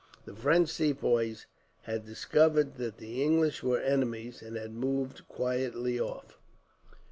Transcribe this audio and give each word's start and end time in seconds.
The 0.25 0.33
French 0.35 0.69
Sepoys 0.69 1.45
had 1.83 2.07
discovered 2.07 2.77
that 2.77 2.97
the 2.97 3.21
English 3.21 3.61
were 3.61 3.79
enemies, 3.79 4.41
and 4.41 4.57
had 4.57 4.71
moved 4.73 5.27
quietly 5.27 5.99
off. 5.99 6.39